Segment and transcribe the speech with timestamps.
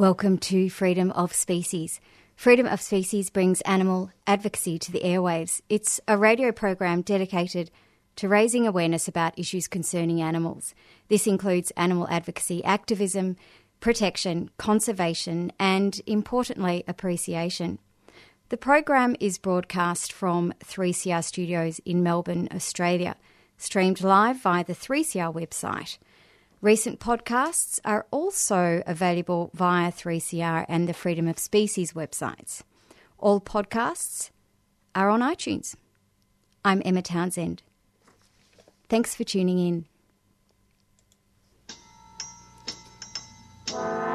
[0.00, 2.00] Welcome to Freedom of Species.
[2.34, 5.60] Freedom of Species brings animal advocacy to the airwaves.
[5.68, 7.70] It's a radio program dedicated
[8.16, 10.74] to raising awareness about issues concerning animals.
[11.08, 13.36] This includes animal advocacy activism,
[13.80, 17.78] protection, conservation, and importantly, appreciation.
[18.48, 23.16] The program is broadcast from 3CR studios in Melbourne, Australia,
[23.58, 25.98] streamed live via the 3CR website.
[26.62, 32.62] Recent podcasts are also available via 3CR and the Freedom of Species websites.
[33.18, 34.28] All podcasts
[34.94, 35.74] are on iTunes.
[36.62, 37.62] I'm Emma Townsend.
[38.90, 39.86] Thanks for tuning
[43.72, 44.09] in.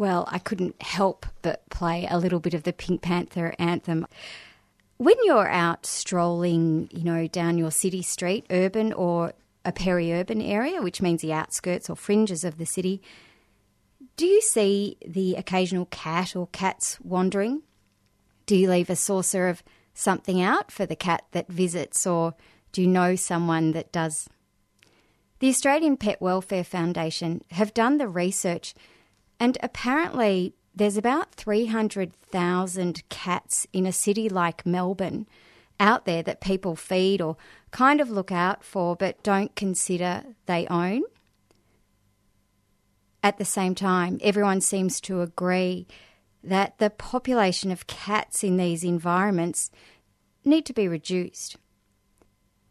[0.00, 4.06] Well, I couldn't help but play a little bit of the Pink Panther anthem.
[4.96, 10.40] When you're out strolling, you know, down your city street, urban or a peri urban
[10.40, 13.02] area, which means the outskirts or fringes of the city,
[14.16, 17.60] do you see the occasional cat or cats wandering?
[18.46, 19.62] Do you leave a saucer of
[19.92, 22.32] something out for the cat that visits, or
[22.72, 24.30] do you know someone that does?
[25.40, 28.74] The Australian Pet Welfare Foundation have done the research,
[29.40, 35.26] and apparently there's about 300,000 cats in a city like Melbourne
[35.80, 37.38] out there that people feed or
[37.70, 41.02] kind of look out for but don't consider they own.
[43.22, 45.86] At the same time, everyone seems to agree
[46.42, 49.70] that the population of cats in these environments
[50.44, 51.56] need to be reduced.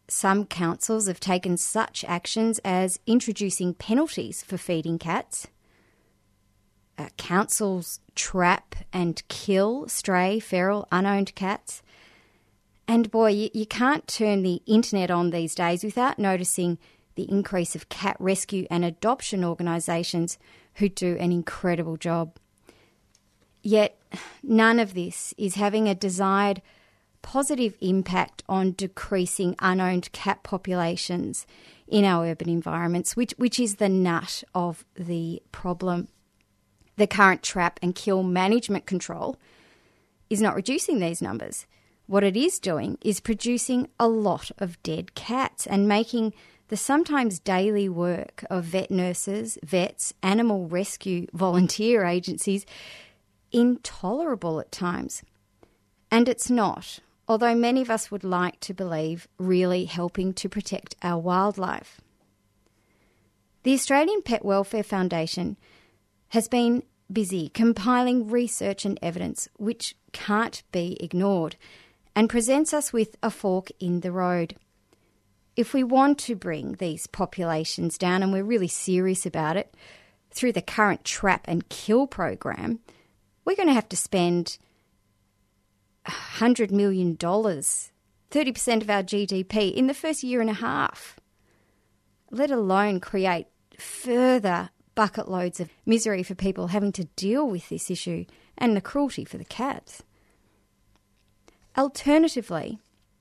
[0.08, 5.48] Some councils have taken such actions as introducing penalties for feeding cats.
[7.00, 11.82] Uh, councils trap and kill stray, feral, unowned cats.
[12.90, 16.78] And boy, you, you can't turn the internet on these days without noticing
[17.16, 20.38] the increase of cat rescue and adoption organisations
[20.76, 22.36] who do an incredible job.
[23.64, 23.98] Yet,
[24.44, 26.62] none of this is having a desired
[27.22, 31.48] positive impact on decreasing unowned cat populations
[31.88, 36.10] in our urban environments, which, which is the nut of the problem.
[37.00, 39.38] The current trap and kill management control
[40.30, 41.66] is not reducing these numbers.
[42.08, 46.34] What it is doing is producing a lot of dead cats and making
[46.68, 52.66] the sometimes daily work of vet nurses, vets, animal rescue volunteer agencies
[53.54, 55.24] intolerable at times.
[56.12, 57.00] And it's not,
[57.30, 62.02] although many of us would like to believe, really helping to protect our wildlife.
[63.64, 65.56] The Australian Pet Welfare Foundation
[66.30, 71.56] has been busy compiling research and evidence which can't be ignored
[72.16, 74.56] and presents us with a fork in the road.
[75.56, 79.76] If we want to bring these populations down, and we're really serious about it,
[80.32, 82.80] through the current trap and kill program,
[83.46, 84.58] we're going to have to spend
[86.06, 91.20] $100 million, 30% of our GDP, in the first year and a half,
[92.32, 93.48] let alone create
[93.78, 94.70] further
[95.00, 98.26] bucket loads of misery for people having to deal with this issue
[98.58, 100.04] and the cruelty for the cats.
[101.78, 102.80] Alternatively,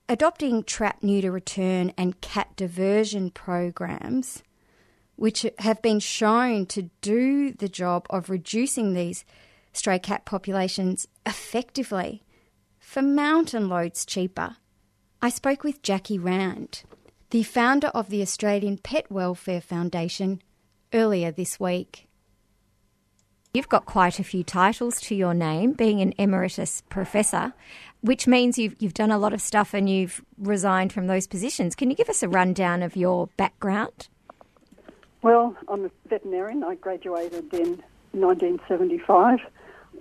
[0.09, 4.43] adopting trap, neuter, return, and cat diversion programs,
[5.15, 9.23] which have been shown to do the job of reducing these
[9.71, 12.23] stray cat populations effectively,
[12.77, 14.57] for mountain loads cheaper.
[15.21, 16.83] I spoke with Jacquie Rand,
[17.29, 20.41] the founder of the Australian Pet Welfare Foundation,
[20.93, 22.07] earlier this week.
[23.53, 27.53] You've got quite a few titles to your name, being an emeritus professor,
[28.01, 31.75] which means you've, you've done a lot of stuff and you've resigned from those positions.
[31.75, 34.07] Can you give us a rundown of your background?
[35.23, 36.63] Well, I'm a veterinarian.
[36.63, 37.81] I graduated in
[38.11, 39.39] 1975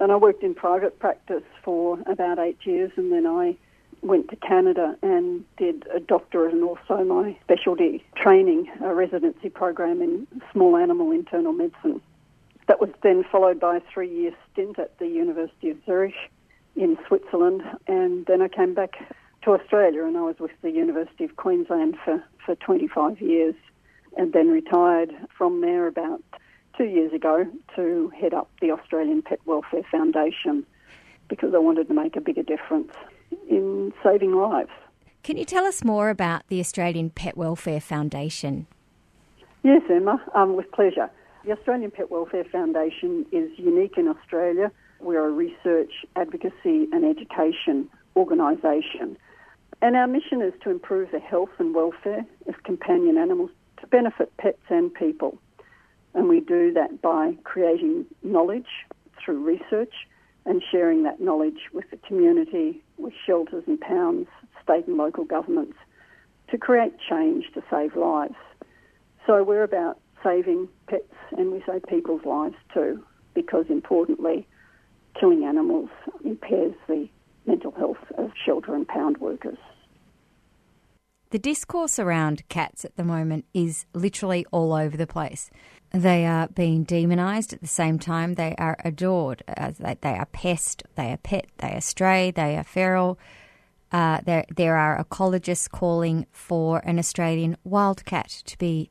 [0.00, 3.56] and I worked in private practice for about eight years and then I
[4.02, 10.00] went to Canada and did a doctorate and also my specialty training, a residency program
[10.00, 12.00] in small animal internal medicine.
[12.66, 16.14] That was then followed by a three year stint at the University of Zurich
[16.76, 18.98] in Switzerland and then I came back
[19.42, 23.54] to Australia and I was with the University of Queensland for, for 25 years
[24.16, 26.22] and then retired from there about
[26.76, 30.64] two years ago to head up the Australian Pet Welfare Foundation
[31.28, 32.92] because I wanted to make a bigger difference
[33.48, 34.70] in saving lives.
[35.22, 38.66] Can you tell us more about the Australian Pet Welfare Foundation?
[39.62, 41.10] Yes, Emma, um, with pleasure.
[41.44, 44.70] The Australian Pet Welfare Foundation is unique in Australia.
[45.00, 49.16] We're a research, advocacy, and education organisation.
[49.80, 54.36] And our mission is to improve the health and welfare of companion animals to benefit
[54.38, 55.38] pets and people.
[56.14, 58.66] And we do that by creating knowledge
[59.22, 59.92] through research
[60.48, 64.26] and sharing that knowledge with the community, with shelters and pounds,
[64.62, 65.76] state and local governments
[66.50, 68.34] to create change to save lives.
[69.26, 73.04] So we're about saving pets and we save people's lives too,
[73.34, 74.46] because importantly,
[75.20, 75.90] killing animals
[76.24, 77.08] impairs the
[77.46, 79.58] mental health of shelter and pound workers.
[81.30, 85.50] The discourse around cats at the moment is literally all over the place.
[85.92, 89.42] They are being demonised at the same time they are adored.
[89.48, 93.18] Uh, they, they are pest, they are pet, they are stray, they are feral.
[93.90, 98.90] Uh, there, there are ecologists calling for an Australian wildcat to be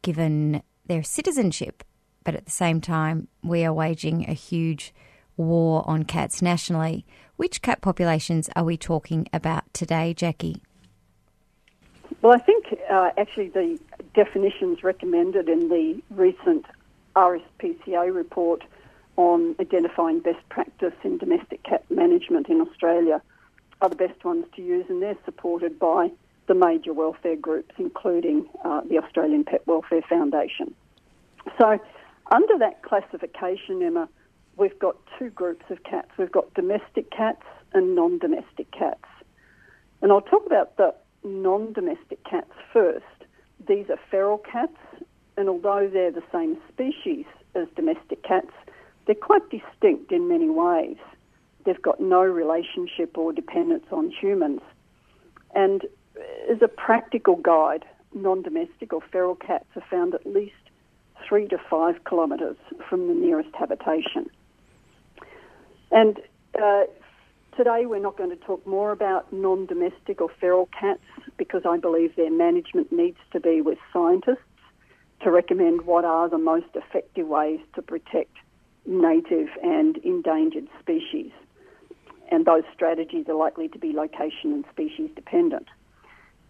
[0.00, 1.84] given their citizenship,
[2.24, 4.94] but at the same time, we are waging a huge
[5.36, 7.04] war on cats nationally.
[7.36, 10.60] Which cat populations are we talking about today, Jacquie?
[12.22, 13.78] Well, I think uh, actually the
[14.14, 16.66] definitions recommended in the recent
[17.16, 18.62] RSPCA report
[19.16, 23.20] on identifying best practice in domestic cat management in Australia
[23.80, 26.10] are the best ones to use, and they're supported by
[26.46, 30.74] the major welfare groups, including uh, the Australian Pet Welfare Foundation.
[31.58, 31.78] So,
[32.30, 34.08] under that classification, Emma,
[34.56, 36.08] we've got two groups of cats.
[36.16, 39.04] We've got domestic cats and non domestic cats.
[40.00, 40.94] And I'll talk about the
[41.24, 43.04] non domestic cats first.
[43.66, 44.76] These are feral cats,
[45.36, 47.24] and although they're the same species
[47.54, 48.50] as domestic cats,
[49.06, 50.96] they're quite distinct in many ways.
[51.64, 54.60] They've got no relationship or dependence on humans.
[55.54, 55.82] And
[56.50, 60.54] as a practical guide, non domestic or feral cats are found at least
[61.26, 62.56] three to five kilometres
[62.88, 64.28] from the nearest habitation.
[65.90, 66.20] And
[66.60, 66.82] uh,
[67.56, 71.02] today we're not going to talk more about non domestic or feral cats
[71.36, 74.38] because I believe their management needs to be with scientists
[75.22, 78.36] to recommend what are the most effective ways to protect
[78.86, 81.30] native and endangered species.
[82.30, 85.68] And those strategies are likely to be location and species dependent.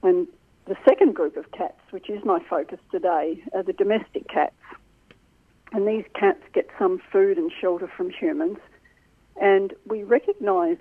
[0.03, 0.27] And
[0.67, 4.55] the second group of cats, which is my focus today, are the domestic cats.
[5.73, 8.59] And these cats get some food and shelter from humans.
[9.41, 10.79] And we recognise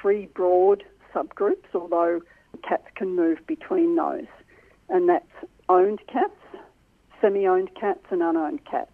[0.00, 2.20] three broad subgroups, although
[2.66, 4.26] cats can move between those.
[4.88, 5.26] And that's
[5.68, 6.36] owned cats,
[7.20, 8.90] semi owned cats, and unowned cats.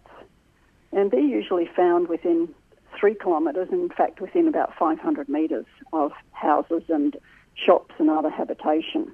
[0.91, 2.53] And they're usually found within
[2.99, 7.17] three kilometres, in fact, within about 500 metres of houses and
[7.55, 9.11] shops and other habitation.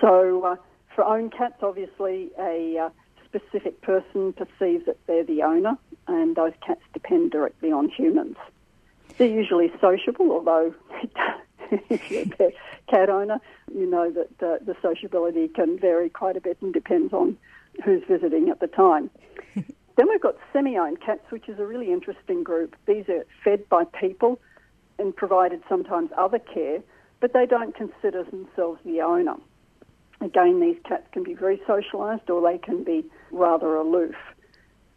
[0.00, 0.56] So, uh,
[0.94, 2.90] for owned cats, obviously, a uh,
[3.24, 5.76] specific person perceives that they're the owner,
[6.06, 8.36] and those cats depend directly on humans.
[9.18, 10.74] They're usually sociable, although
[11.70, 12.52] if you're a
[12.88, 13.40] cat owner,
[13.74, 17.36] you know that uh, the sociability can vary quite a bit and depends on
[17.84, 19.10] who's visiting at the time.
[19.54, 22.76] then we've got semi-owned cats, which is a really interesting group.
[22.86, 24.38] These are fed by people
[24.98, 26.80] and provided sometimes other care,
[27.20, 29.36] but they don't consider themselves the owner.
[30.20, 34.14] Again, these cats can be very socialised or they can be rather aloof.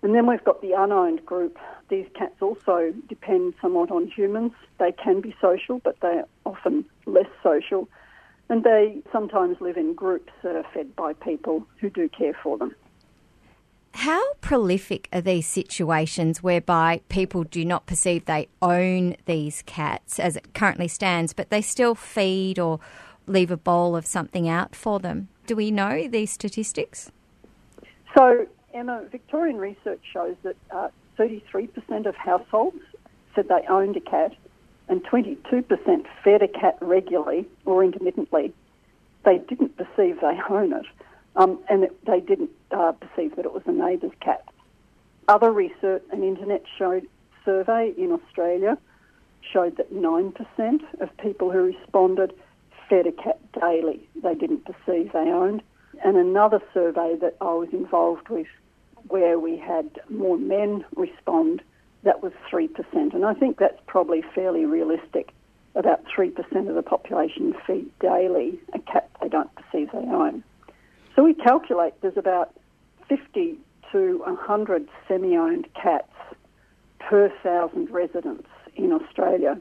[0.01, 1.57] And then we've got the unowned group.
[1.89, 4.53] These cats also depend somewhat on humans.
[4.77, 7.89] They can be social, but they're often less social.
[8.47, 12.57] And they sometimes live in groups that are fed by people who do care for
[12.57, 12.73] them.
[13.93, 20.35] How prolific are these situations whereby people do not perceive they own these cats as
[20.35, 22.79] it currently stands, but they still feed or
[23.27, 25.27] leave a bowl of something out for them?
[25.47, 27.11] Do we know these statistics?
[28.15, 32.79] So, Emma, Victorian research shows that uh, 33% of households
[33.35, 34.33] said they owned a cat,
[34.87, 38.53] and 22% fed a cat regularly or intermittently.
[39.25, 40.85] They didn't perceive they own it,
[41.35, 44.43] um, and it, they didn't uh, perceive that it was a neighbour's cat.
[45.27, 47.07] Other research, an internet showed
[47.45, 48.77] survey in Australia
[49.53, 52.33] showed that 9% of people who responded
[52.89, 54.07] fed a cat daily.
[54.21, 55.61] They didn't perceive they owned.
[56.03, 58.47] And another survey that I was involved with
[59.07, 61.61] where we had more men respond,
[62.03, 62.69] that was 3%.
[62.93, 65.31] And I think that's probably fairly realistic.
[65.75, 66.35] About 3%
[66.67, 70.43] of the population feed daily a cat they don't perceive they own.
[71.15, 72.53] So we calculate there's about
[73.07, 73.57] 50
[73.91, 76.11] to 100 semi-owned cats
[76.99, 79.59] per thousand residents in Australia.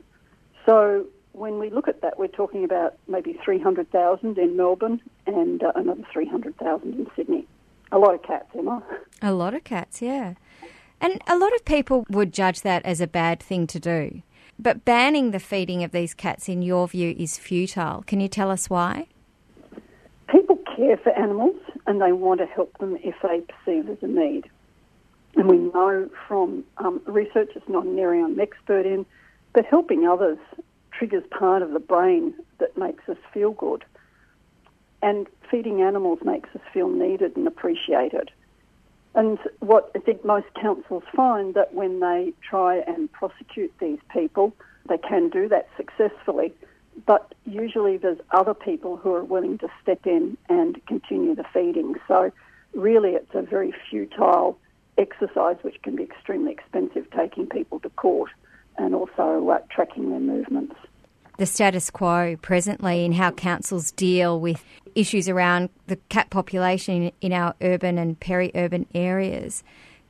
[0.66, 5.72] So when we look at that, we're talking about maybe 300,000 in Melbourne and uh,
[5.74, 7.46] another 300,000 in Sydney.
[7.90, 8.82] A lot of cats, Emma.
[9.22, 10.34] A lot of cats, yeah.
[11.00, 14.22] And a lot of people would judge that as a bad thing to do.
[14.58, 18.02] But banning the feeding of these cats, in your view, is futile.
[18.06, 19.06] Can you tell us why?
[20.28, 24.06] People care for animals and they want to help them if they perceive there's a
[24.06, 24.50] need.
[25.36, 29.06] And we know from um, research, it's not an area I'm expert in,
[29.54, 30.38] but helping others
[30.90, 33.84] triggers part of the brain that makes us feel good.
[35.02, 38.30] And feeding animals makes us feel needed and appreciated.
[39.14, 44.54] And what I think most councils find that when they try and prosecute these people,
[44.88, 46.52] they can do that successfully.
[47.06, 51.94] But usually there's other people who are willing to step in and continue the feeding.
[52.06, 52.32] So
[52.74, 54.58] really it's a very futile
[54.98, 58.30] exercise which can be extremely expensive taking people to court
[58.76, 60.74] and also uh, tracking their movements.
[61.38, 64.64] The status quo presently in how councils deal with
[64.96, 69.62] issues around the cat population in our urban and peri urban areas.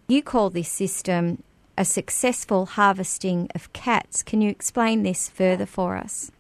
[0.09, 1.43] You call this system
[1.77, 4.23] a successful harvesting of cats.
[4.23, 6.33] Can you explain this further for us?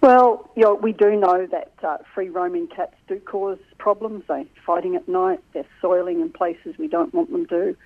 [0.00, 4.24] Well, you know, we do know that uh, free roaming cats do cause problems.
[4.26, 7.76] They're fighting at night, they're soiling in places we don't want them to.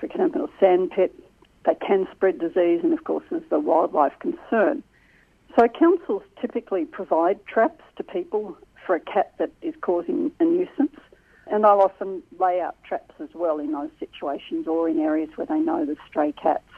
[0.00, 1.14] For example, a sand pit,
[1.64, 4.82] they can spread disease, and of course, there's the wildlife concern.
[5.56, 10.96] So, councils typically provide traps to people for a cat that is causing a nuisance,
[11.48, 15.46] and they'll often lay out traps as well in those situations or in areas where
[15.46, 16.68] they know there's stray cats.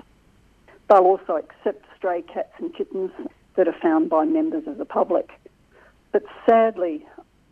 [0.88, 3.10] They'll also accept stray cats and kittens
[3.56, 5.30] that are found by members of the public.
[6.10, 7.06] But sadly,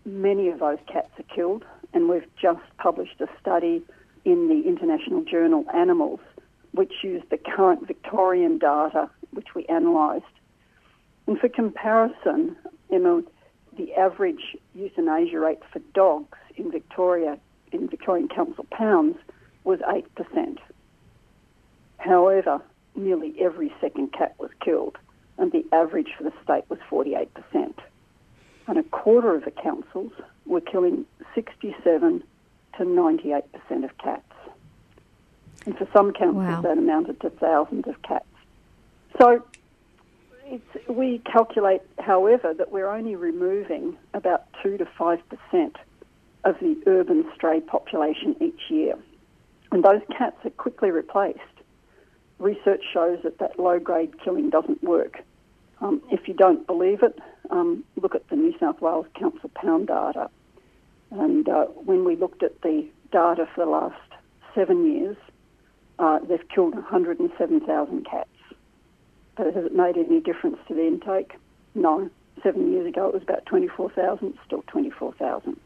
[0.07, 3.83] many of those cats are killed, and we've just published a study
[4.25, 6.21] in the International Journal Animals,
[6.73, 10.25] which used the current Victorian data, which we analysed.
[11.27, 12.57] And for comparison,
[12.91, 13.23] Emma,
[13.77, 17.39] the average euthanasia rate for dogs in Victoria,
[17.73, 19.17] in Victorian Council pounds,
[19.65, 20.59] was 8%.
[21.99, 22.61] However,
[22.97, 24.97] nearly every second cat was killed
[25.39, 27.29] and the average for the state was 48%.
[28.67, 30.12] And a quarter of the councils
[30.47, 32.23] were killing 67
[32.77, 33.43] to 98%
[33.85, 34.23] of cats.
[35.67, 36.61] And for some councils, Wow.
[36.62, 38.27] that amounted to thousands of cats.
[39.21, 39.43] So
[40.50, 45.76] it's, we calculate, however, that we're only removing about 2 to 5%
[46.45, 48.95] of the urban stray population each year.
[49.71, 51.38] And those cats are quickly replaced.
[52.38, 55.23] Research shows that that low grade killing doesn't work.
[55.80, 57.19] Um, if you don't believe it,
[57.50, 60.28] um, look at the New South Wales Council pound data.
[61.11, 64.00] And uh, when we looked at the data for the last
[64.54, 65.16] seven years,
[65.99, 68.28] uh, they've killed 107,000 cats.
[69.45, 71.35] Has it made any difference to the intake?
[71.75, 72.11] No.
[72.43, 75.59] Seven years ago it was about 24,000, still 24,000.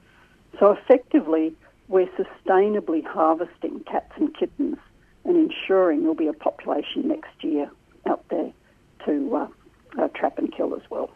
[0.59, 1.55] So effectively,
[1.89, 4.79] we're sustainably harvesting cats and kittens
[5.25, 7.71] and ensuring there'll be a population next year
[8.07, 8.53] out there
[9.07, 9.49] to uh,
[10.03, 11.11] uh, trap and kill as well.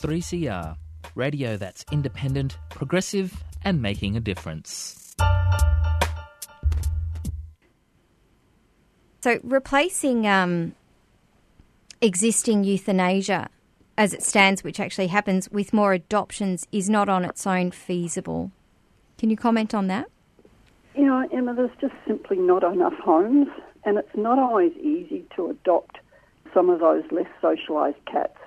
[0.00, 0.76] 3CR,
[1.14, 5.14] radio that's independent, progressive, and making a difference.
[9.20, 10.74] So, replacing um,
[12.00, 13.48] existing euthanasia
[13.96, 18.52] as it stands, which actually happens with more adoptions, is not on its own feasible.
[19.18, 20.06] Can you comment on that?
[20.94, 23.48] You know, Emma, there's just simply not enough homes,
[23.84, 25.98] and it's not always easy to adopt
[26.54, 28.38] some of those less socialised cats.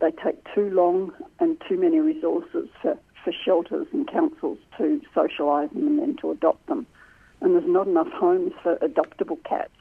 [0.00, 5.72] They take too long and too many resources for for shelters and councils to socialise
[5.72, 6.86] them and then to adopt them.
[7.40, 9.72] And there's not enough homes for adoptable cats.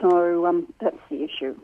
[0.00, 1.58] So um, that's the issue.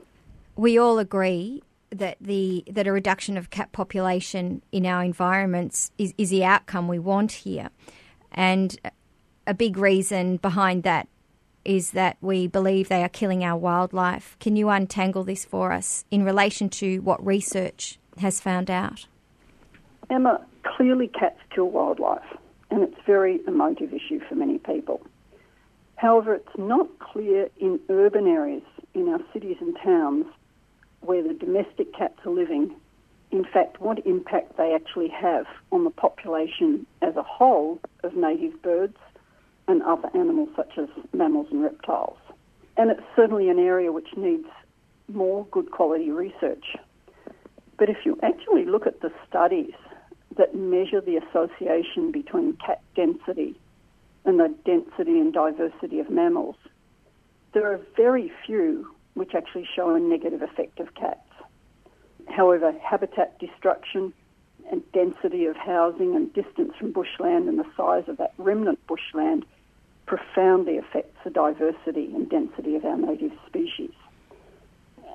[0.57, 6.15] We all agree that the that a reduction of cat population in our environments is,
[6.17, 7.71] is the outcome we want here.
[8.33, 8.79] And
[9.47, 11.09] a big reason behind that
[11.65, 14.37] is that we believe they are killing our wildlife.
[14.41, 19.07] Can you untangle this for us in relation to what research has found out?
[20.11, 22.37] Emma, clearly cats kill wildlife,
[22.71, 25.01] and it's a very emotive issue for many people.
[26.02, 30.26] However, it's not clear in urban areas, in our cities and towns,
[31.00, 32.75] where the domestic cats are living,
[33.30, 38.61] in fact, what impact they actually have on the population as a whole of native
[38.62, 38.97] birds
[39.68, 42.18] and other animals such as mammals and reptiles.
[42.76, 44.49] And it's certainly an area which needs
[45.06, 46.76] more good quality research.
[47.78, 49.75] But if you actually look at the studies
[50.37, 53.56] that measure the association between cat density
[54.25, 56.57] and the density and diversity of mammals,
[57.52, 61.21] there are very few which actually show a negative effect of cats.
[62.29, 64.12] However, habitat destruction
[64.71, 69.45] and density of housing and distance from bushland and the size of that remnant bushland
[70.07, 73.93] profoundly affects the diversity and density of our native species.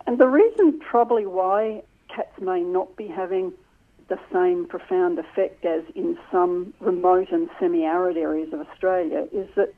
[0.05, 3.53] And the reason probably why cats may not be having
[4.09, 9.73] the same profound effect as in some remote and semi-arid areas of Australia is that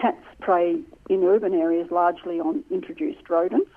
[0.00, 3.70] cats prey in urban areas largely on introduced rodents,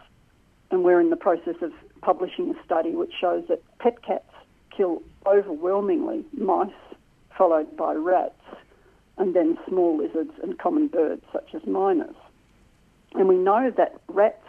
[0.71, 4.29] and we're in the process of publishing a study which shows that pet cats
[4.75, 6.69] kill overwhelmingly mice,
[7.37, 8.33] followed by rats,
[9.17, 12.15] and then small lizards and common birds such as miners.
[13.13, 14.43] And we know that rats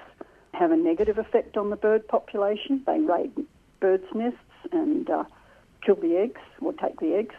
[0.52, 2.82] have a negative effect on the bird population.
[2.86, 3.32] They raid
[3.80, 4.38] birds' nests
[4.72, 5.24] and uh,
[5.84, 7.34] kill the eggs or take the eggs.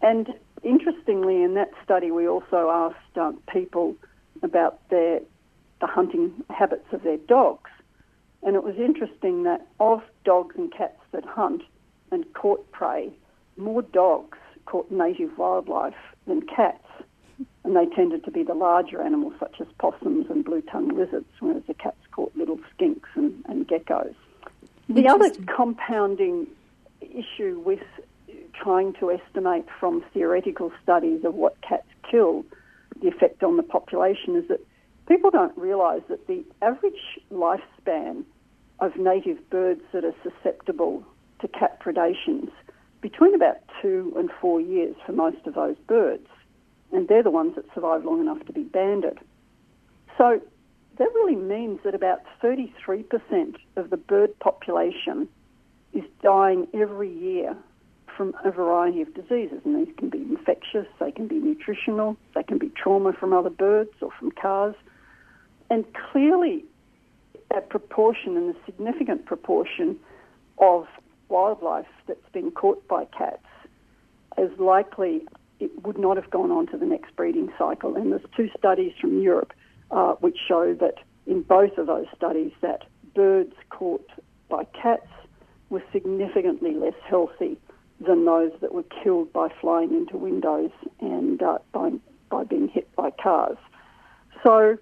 [0.00, 0.28] And
[0.62, 3.94] interestingly, in that study, we also asked um, people
[4.42, 5.20] about their
[5.80, 7.70] the hunting habits of their dogs.
[8.44, 11.62] And it was interesting that of dogs and cats that hunt
[12.10, 13.10] and caught prey,
[13.56, 15.94] more dogs caught native wildlife
[16.26, 16.86] than cats.
[17.64, 21.62] And they tended to be the larger animals such as possums and blue-tongued lizards, whereas
[21.66, 24.14] the cats caught little skinks and, and geckos.
[24.88, 26.46] The other compounding
[27.16, 27.80] issue with
[28.54, 32.44] trying to estimate from theoretical studies of what cats kill,
[33.00, 34.60] the effect on the population, is that
[35.08, 38.24] people don't realise that the average lifespan
[38.80, 41.04] of native birds that are susceptible
[41.40, 42.50] to cat predations
[43.00, 46.26] between about two and four years for most of those birds,
[46.92, 49.18] and they're the ones that survive long enough to be banded.
[50.16, 50.40] So
[50.98, 55.28] that really means that about 33% of the bird population
[55.92, 57.56] is dying every year
[58.16, 62.42] from a variety of diseases, and these can be infectious, they can be nutritional, they
[62.42, 64.74] can be trauma from other birds or from cars.
[65.70, 66.64] And clearly,
[67.56, 69.98] a proportion and a significant proportion
[70.58, 70.86] of
[71.28, 73.46] wildlife that's been caught by cats
[74.38, 75.26] is likely
[75.60, 77.96] it would not have gone on to the next breeding cycle.
[77.96, 79.52] And there's two studies from Europe
[79.90, 84.08] uh, which show that in both of those studies that birds caught
[84.48, 85.08] by cats
[85.72, 87.56] were significantly less healthy
[87.98, 91.90] than those that were killed by flying into windows and uh, by,
[92.30, 93.56] by being hit by cars.
[94.42, 94.76] So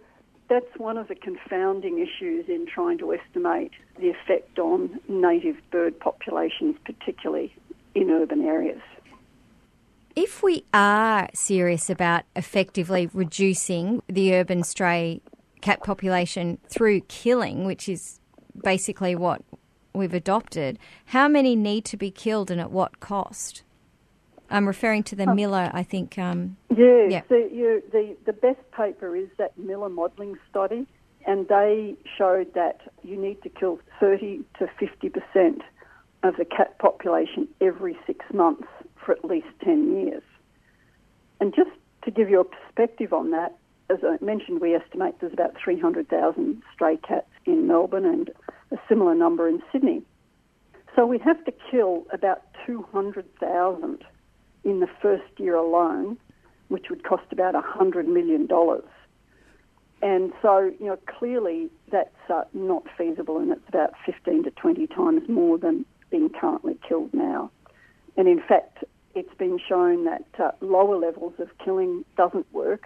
[0.48, 5.98] that's one of the confounding issues in trying to estimate the effect on native bird
[6.00, 7.54] populations, particularly
[7.94, 8.80] in urban areas.
[10.16, 15.20] If we are serious about effectively reducing the urban stray
[15.60, 18.18] cat population through killing, which is
[18.64, 19.42] basically what
[19.92, 23.62] we've adopted, how many need to be killed and at what cost?
[24.50, 26.18] I'm referring to the Miller, I think.
[26.18, 27.22] Um, Yeah, Yeah.
[27.28, 30.86] The, you, the, the best paper is that Miller modelling study,
[31.26, 35.60] and they showed that you need to kill 30 to 50%
[36.22, 40.22] of the cat population every six months for at least 10 years.
[41.40, 41.70] And just
[42.04, 43.56] to give you a perspective on that,
[43.88, 48.30] as I mentioned, we estimate there's about 300,000 stray cats in Melbourne and
[48.72, 50.02] a similar number in Sydney.
[50.96, 54.04] So we'd have to kill about 200,000
[54.64, 56.18] in the first year alone,
[56.68, 58.48] which would cost about $100 million.
[60.02, 64.86] And so, you know, clearly that's uh, not feasible and it's about 15 to 20
[64.88, 67.50] times more than being currently killed now.
[68.16, 72.84] And in fact, it's been shown that uh, lower levels of killing doesn't work.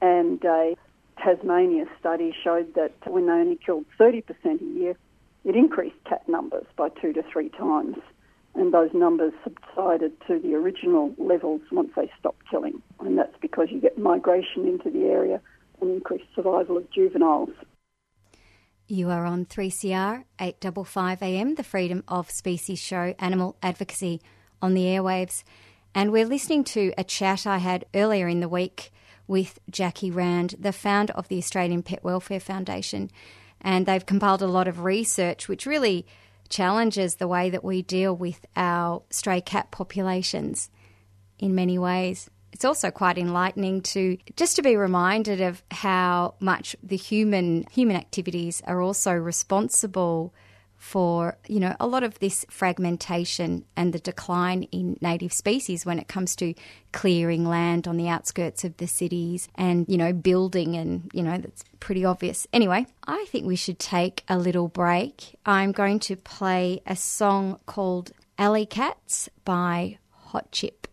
[0.00, 0.76] And a
[1.22, 4.24] Tasmania study showed that when they only killed 30%
[4.60, 4.96] a year,
[5.44, 7.96] it increased cat numbers by two to three times.
[8.54, 12.82] and those numbers subsided to the original levels once they stopped killing.
[13.00, 15.40] And that's because you get migration into the area
[15.80, 17.48] and increased survival of juveniles.
[18.88, 24.20] You are on 3CR 855 AM, the Freedom of Species show, Animal Advocacy
[24.60, 25.44] on the airwaves.
[25.94, 28.92] And we're listening to a chat I had earlier in the week
[29.26, 33.10] with Jacquie Rand, the founder of the Australian Pet Welfare Foundation.
[33.62, 36.06] And they've compiled a lot of research which really
[36.48, 40.68] challenges the way that we deal with our stray cat populations
[41.38, 42.28] in many ways.
[42.52, 47.96] It's also quite enlightening to just to be reminded of how much the human human
[47.96, 50.34] activities are also responsible
[50.82, 55.96] for you know a lot of this fragmentation and the decline in native species when
[55.96, 56.52] it comes to
[56.90, 61.38] clearing land on the outskirts of the cities and you know building and you know
[61.38, 62.48] that's pretty obvious.
[62.52, 65.36] Anyway i think we should take a little break.
[65.46, 70.88] I'm going to play a song called alley cats by hot chip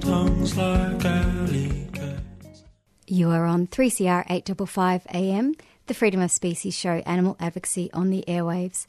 [0.00, 1.02] tongues like.
[3.08, 5.54] You are on 3CR 855 AM,
[5.86, 8.86] the Freedom of Species show, Animal Advocacy on the airwaves.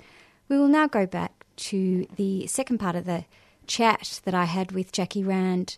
[0.50, 3.26] We will now go back to the second part of the
[3.66, 5.78] chat that I had with Jacquie Rand,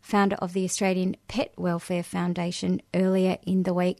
[0.00, 3.98] founder of the Australian Pet Welfare Foundation, earlier in the week.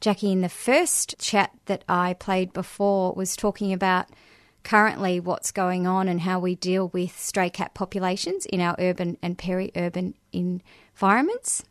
[0.00, 4.06] Jacquie, in the first chat that I played before, was talking about
[4.68, 9.16] currently what's going on and how we deal with stray cat populations in our urban
[9.22, 11.64] and peri urban environments.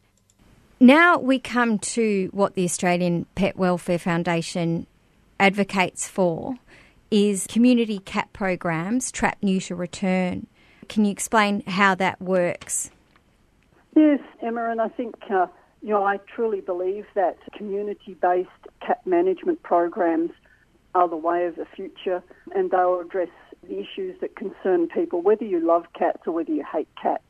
[0.80, 4.88] Now we come to what the Australian Pet Welfare Foundation
[5.40, 6.56] advocates for
[7.12, 10.48] is community cat programs, trap, neuter, return.
[10.90, 12.90] Can you explain how that works?
[13.96, 15.46] Yes, Emma, and I think uh,
[15.84, 18.50] you know I truly believe that community-based
[18.82, 20.32] cat management programs
[20.98, 22.24] are the way of the future,
[22.56, 23.30] and they will address
[23.62, 27.22] the issues that concern people, whether you love cats or whether you hate cats.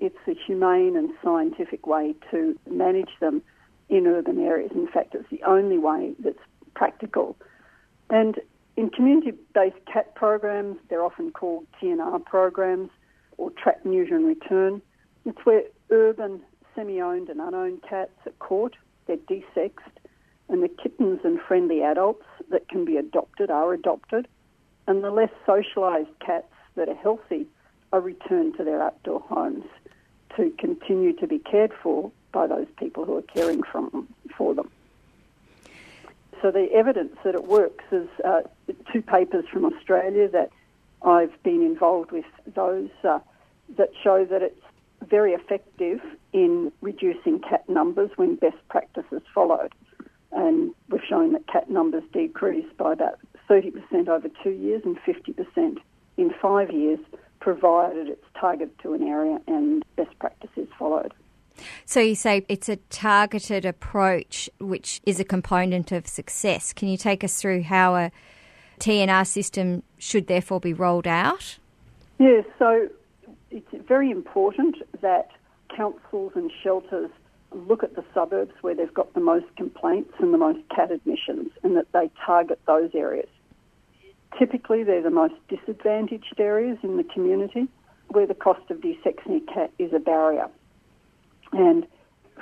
[0.00, 3.42] It's a humane and scientific way to manage them
[3.88, 4.70] in urban areas.
[4.74, 6.38] In fact, it's the only way that's
[6.74, 7.36] practical.
[8.10, 8.38] And
[8.76, 12.90] in community-based cat programs, they're often called TNR programs
[13.38, 14.80] or trap, neuter and return.
[15.26, 16.42] It's where urban,
[16.76, 18.76] semi-owned and unowned cats are caught,
[19.08, 19.96] they're desexed,
[20.50, 24.26] and the kittens and friendly adults that can be adopted are adopted,
[24.86, 27.46] and the less socialised cats that are healthy
[27.92, 29.64] are returned to their outdoor homes
[30.36, 34.70] to continue to be cared for by those people who are caring from for them.
[36.42, 38.42] So the evidence that it works is uh,
[38.92, 40.50] two papers from Australia that
[41.02, 43.18] I've been involved with those uh,
[43.76, 44.60] that show that it's
[45.08, 46.00] very effective
[46.32, 49.72] in reducing cat numbers when best practice is followed.
[50.32, 55.78] And we've shown that cat numbers decrease by about 30% over two years and 50%
[56.16, 57.00] in five years,
[57.40, 61.12] provided it's targeted to an area and best practice is followed.
[61.84, 66.72] So you say it's a targeted approach, which is a component of success.
[66.72, 68.12] Can you take us through how a
[68.78, 71.58] TNR system should therefore be rolled out?
[72.18, 72.88] Yes, so
[73.50, 75.30] it's very important that
[75.74, 77.10] councils and shelters
[77.52, 81.50] look at the suburbs where they've got the most complaints and the most cat admissions
[81.62, 83.28] and that they target those areas.
[84.38, 87.68] Typically, they're the most disadvantaged areas in the community
[88.08, 90.48] where the cost of desexing a cat is a barrier.
[91.52, 91.86] And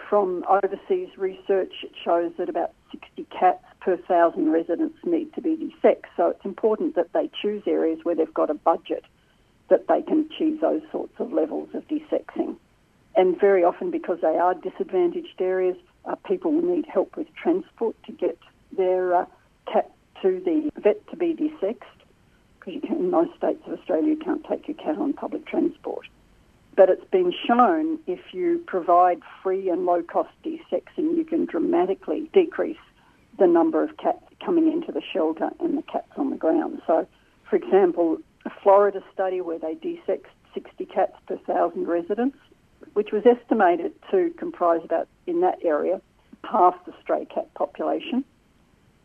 [0.09, 5.57] from overseas research, it shows that about 60 cats per thousand residents need to be
[5.57, 6.11] desexed.
[6.17, 9.05] So it's important that they choose areas where they've got a budget
[9.69, 12.57] that they can achieve those sorts of levels of desexing.
[13.19, 17.97] And very often, because they are disadvantaged areas, uh, people will need help with transport
[18.07, 18.39] to get
[18.71, 19.27] their uh,
[19.71, 19.91] cat
[20.23, 21.83] to the vet to be desexed.
[22.61, 26.07] Because in most states of Australia, you can't take your cat on public transport.
[26.77, 32.31] But it's been shown if you provide free and low cost desexing, you can dramatically
[32.33, 32.79] decrease
[33.37, 36.83] the number of cats coming into the shelter and the cats on the ground.
[36.87, 37.05] So,
[37.51, 42.39] for example, a Florida study where they desexed 60 cats per thousand residents,
[42.99, 46.01] which was estimated to comprise about, in that area,
[46.43, 48.25] half the stray cat population.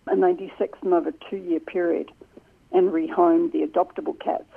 [0.07, 2.11] And they desexed them over a two year period
[2.71, 4.49] and rehomed the adoptable cats.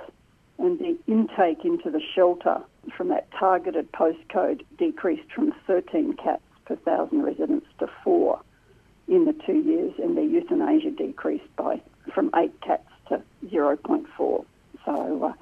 [0.57, 2.63] And the intake into the shelter
[2.97, 8.41] from that targeted postcode decreased from 13 cats per thousand residents to four
[9.07, 11.79] in the two years and their euthanasia decreased by
[12.11, 14.45] from eight cats to 0.4.
[14.83, 15.33] So uh,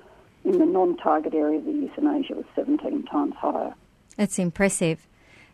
[0.43, 3.73] in the non-target area, the euthanasia was 17 times higher.
[4.17, 5.07] It's impressive.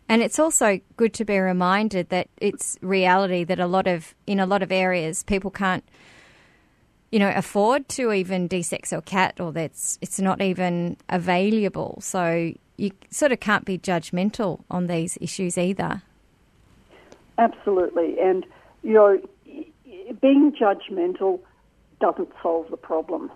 [0.08, 4.40] And it's also good to be reminded that it's reality that a lot of in
[4.40, 5.84] a lot of areas people can't
[7.10, 11.98] you know afford to even desex a cat or that's it's not even available.
[12.00, 16.02] So you sort of can't be judgmental on these issues either.
[17.38, 18.44] Absolutely, and
[18.82, 19.20] you know,
[20.20, 21.40] being judgmental
[22.00, 23.30] doesn't solve the problem.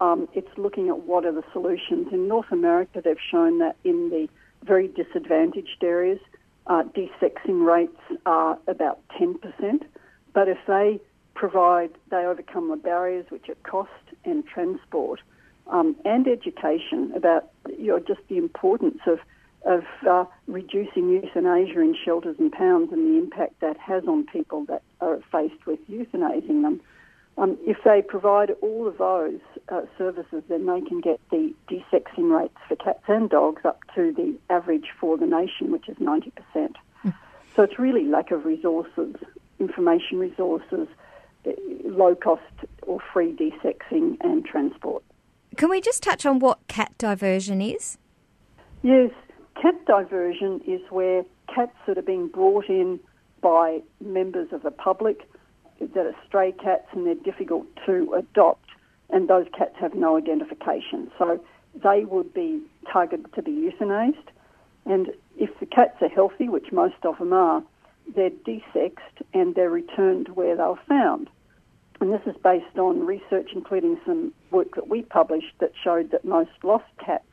[0.00, 2.08] Um, it's looking at what are the solutions.
[2.12, 4.28] In North America, they've shown that in the
[4.66, 6.18] very disadvantaged areas,
[6.66, 9.36] uh, desexing rates are about 10%.
[10.32, 11.00] But if they
[11.34, 13.90] provide, they overcome the barriers, which are cost
[14.24, 15.20] and transport,
[15.68, 19.18] um, and education about you know, just the importance of
[19.64, 24.64] of uh, reducing euthanasia in shelters and pounds and the impact that has on people
[24.66, 26.80] that are faced with euthanizing them.
[27.36, 32.30] Um, if they provide all of those uh, services, then they can get the desexing
[32.36, 36.74] rates for cats and dogs up to the average for the nation, which is 90%.
[37.56, 39.16] So it's really lack of resources,
[39.58, 40.88] information resources,
[41.46, 41.52] eh,
[41.84, 42.42] low cost
[42.82, 45.02] or free desexing and transport.
[45.56, 47.96] Can we just touch on what cat diversion is?
[48.82, 49.10] Yes,
[49.60, 53.00] cat diversion is where cats that are being brought in
[53.40, 55.26] by members of the public
[55.80, 58.65] that are stray cats and they're difficult to adopt,
[59.10, 61.10] and those cats have no identification.
[61.18, 61.40] So
[61.82, 64.28] they would be targeted to be euthanized.
[64.84, 67.62] And if the cats are healthy, which most of them are,
[68.14, 71.28] they're desexed and they're returned to where they were found.
[72.00, 76.24] And this is based on research, including some work that we published that showed that
[76.24, 77.24] most lost cats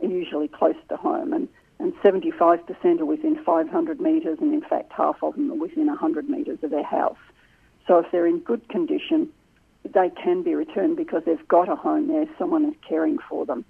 [0.00, 4.92] are usually close to home, and, and 75% are within 500 metres, and in fact,
[4.96, 7.18] half of them are within 100 metres of their house.
[7.86, 9.28] So if they're in good condition,
[9.94, 13.64] they can be returned because they've got a home there, someone is caring for them,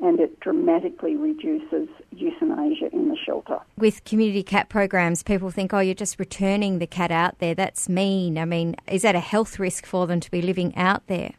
[0.00, 3.58] and it dramatically reduces euthanasia in the shelter.
[3.76, 7.54] With community cat programs, people think, oh, you're just returning the cat out there.
[7.54, 8.38] That's mean.
[8.38, 11.32] I mean, is that a health risk for them to be living out there?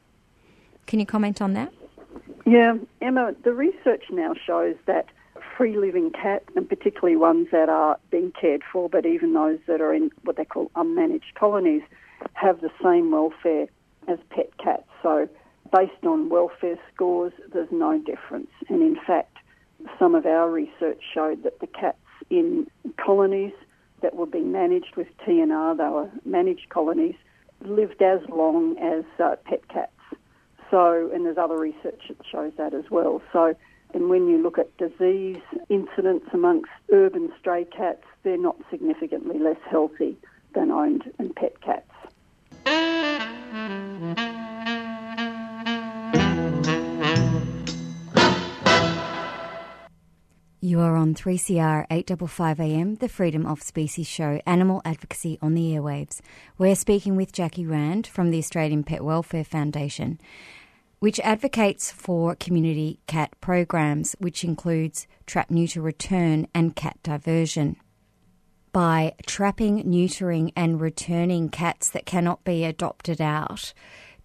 [0.88, 1.72] Can you comment on that?
[2.46, 5.06] Yeah, Emma, the research now shows that
[5.56, 9.82] free living cats, and particularly ones that are being cared for, but even those that
[9.82, 11.84] are in what they call unmanaged colonies,
[12.34, 13.68] have the same welfare
[14.08, 14.88] as pet cats.
[15.04, 15.28] So,
[15.76, 18.50] based on welfare scores, there's no difference.
[18.70, 19.38] And in fact,
[19.98, 21.98] some of our research showed that the cats
[22.30, 23.54] in colonies
[24.02, 27.16] that were being managed with TNR, they were managed colonies,
[27.62, 29.92] lived as long as uh, pet cats.
[30.72, 33.22] So, and there's other research that shows that as well.
[33.34, 33.56] So,
[33.94, 39.58] and when you look at disease incidents amongst urban stray cats, they're not significantly less
[39.70, 40.18] healthy
[40.54, 41.90] than owned and pet cats.
[43.50, 43.56] You
[50.82, 56.22] are on 3CR 855 AM, the Freedom of Species show, Animal Advocacy on the Airwaves.
[56.60, 60.22] We're speaking with Jacquie Rand from the Australian Pet Welfare Foundation,
[61.00, 67.78] which advocates for community cat programs, which includes trap, neuter, return, and cat diversion.
[68.72, 73.74] By trapping, neutering, and returning cats that cannot be adopted out,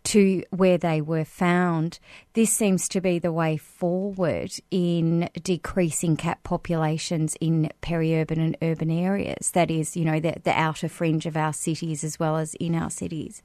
[0.04, 1.98] to where they were found.
[2.35, 8.90] This seems to be the way forward in decreasing cat populations in peri-urban and urban
[8.90, 9.50] areas.
[9.52, 12.74] That is, you know, the, the outer fringe of our cities as well as in
[12.74, 13.42] our cities.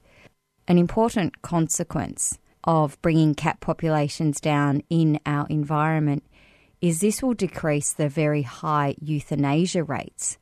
[0.67, 6.23] An important consequence of bringing cat populations down in our environment
[6.81, 10.38] is this will decrease the very high euthanasia rates,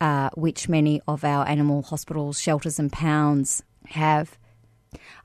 [0.00, 4.38] uh, which many of our animal hospitals, shelters, and pounds have.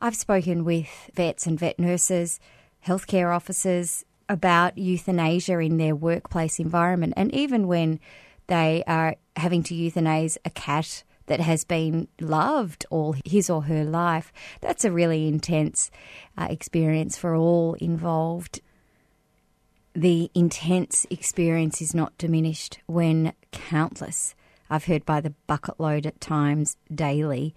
[0.02, 2.40] I've spoken with vets and vet nurses,
[2.86, 8.00] healthcare officers about euthanasia in their workplace environment, and even when
[8.48, 13.84] they are having to euthanize a cat that has been loved all his or her
[13.84, 15.90] life, that's a really intense
[16.38, 18.62] uh, experience for all involved.
[19.94, 24.36] The intense experience is not diminished when countless,
[24.70, 27.54] I've heard by the bucket load at times daily,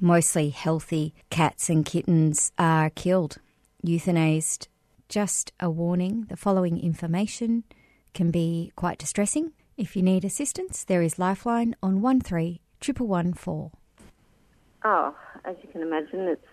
[0.00, 3.38] mostly healthy cats and kittens are killed,
[3.84, 4.66] euthanized.
[5.08, 7.64] Just a warning the following information
[8.14, 9.52] can be quite distressing.
[9.76, 13.70] If you need assistance, there is Lifeline on 131114.
[14.84, 16.46] Oh, as you can imagine, it's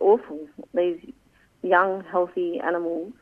[0.00, 0.46] awful.
[0.74, 1.12] These
[1.62, 3.12] young, healthy animals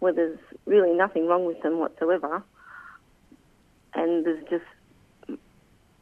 [0.00, 2.42] where there's really nothing wrong with them whatsoever,
[3.94, 4.64] and there's just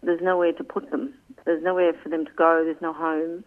[0.02, 1.14] there's nowhere to put them.
[1.44, 2.62] There's nowhere for them to go.
[2.64, 3.44] There's no homes.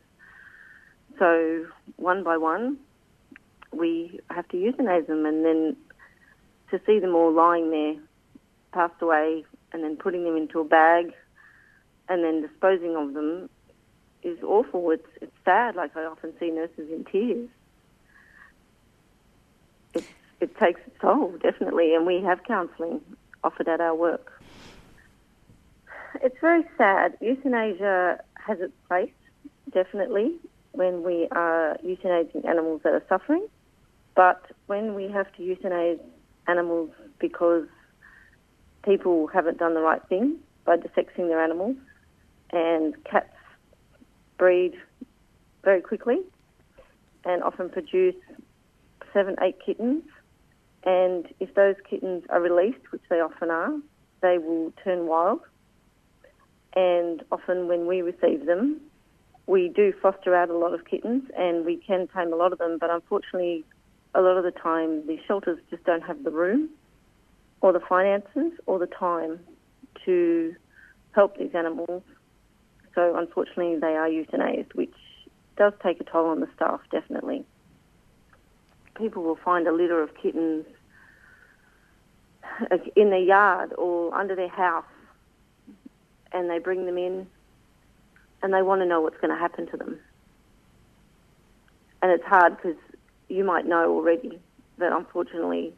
[1.19, 1.65] So
[1.97, 2.77] one by one,
[3.71, 5.77] we have to euthanize them, and then
[6.71, 7.95] to see them all lying there,
[8.71, 11.13] passed away, and then putting them into a bag,
[12.09, 13.49] and then disposing of them
[14.23, 14.91] is awful.
[14.91, 15.75] It's it's sad.
[15.75, 17.49] Like I often see nurses in tears.
[19.93, 20.05] It
[20.39, 23.01] it takes its toll definitely, and we have counselling
[23.43, 24.40] offered at our work.
[26.23, 27.17] It's very sad.
[27.19, 29.11] Euthanasia has its place
[29.73, 30.35] definitely
[30.71, 33.47] when we are euthanizing animals that are suffering,
[34.15, 35.99] but when we have to euthanize
[36.47, 37.65] animals because
[38.83, 41.75] people haven't done the right thing by desexing their animals,
[42.51, 43.33] and cats
[44.37, 44.73] breed
[45.63, 46.19] very quickly
[47.25, 48.15] and often produce
[49.11, 50.03] seven, eight kittens.
[50.83, 53.71] And if those kittens are released, which they often are,
[54.21, 55.41] they will turn wild.
[56.75, 58.81] And often when we receive them,
[59.47, 62.59] we do foster out a lot of kittens and we can tame a lot of
[62.59, 63.65] them, but unfortunately,
[64.13, 66.69] a lot of the time, the shelters just don't have the room
[67.61, 69.39] or the finances or the time
[70.05, 70.55] to
[71.13, 72.03] help these animals.
[72.95, 74.93] So unfortunately, they are euthanized, which
[75.57, 77.45] does take a toll on the staff, definitely.
[78.95, 80.65] People will find a litter of kittens
[82.71, 84.85] uh, in their yard or under their house,
[86.33, 87.27] and they bring them in,
[88.41, 89.99] and they want to know what's going to happen to them.
[92.01, 92.77] And it's hard because
[93.29, 94.39] you might know already
[94.77, 95.73] that unfortunately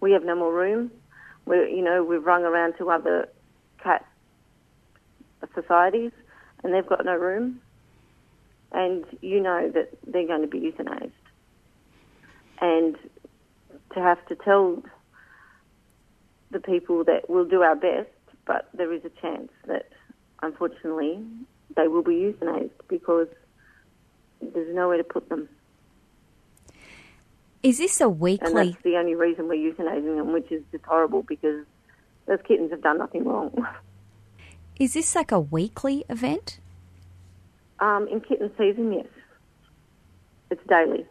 [0.00, 0.90] we have no more room.
[1.44, 3.28] We, you know, we've rung around to other
[3.82, 4.04] cat
[5.54, 6.12] societies,
[6.62, 7.60] and they've got no room.
[8.72, 11.12] And you know that they're going to be euthanized.
[12.60, 12.96] And
[13.94, 14.82] to have to tell
[16.50, 18.08] the people that we'll do our best,
[18.46, 19.88] but there is a chance that
[20.42, 21.22] unfortunately
[21.76, 23.28] they will be euthanized because
[24.40, 25.48] there's nowhere to put them.
[27.62, 28.46] Is this a weekly?
[28.46, 31.64] And that's the only reason we're euthanizing them, which is just horrible because
[32.26, 33.66] those kittens have done nothing wrong.
[34.78, 36.60] Is this like a weekly event?
[37.80, 39.06] Um, in kitten season, yes.
[40.50, 41.06] It's daily.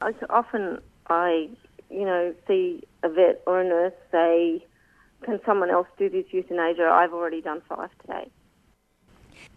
[0.00, 1.48] I, often I,
[1.90, 4.64] you know, see a vet or a nurse say,
[5.24, 6.84] can someone else do this euthanasia?
[6.84, 8.30] I've already done five today.